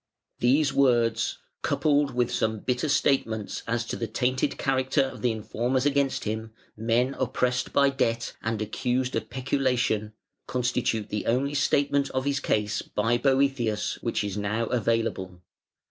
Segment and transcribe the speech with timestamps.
[0.39, 5.85] These words, coupled with some bitter statements as to the tainted character of the informers
[5.85, 10.13] against him, men oppressed by debt and accused of peculation,
[10.47, 15.39] constitute the only statement of his case by Boëthius which is now available.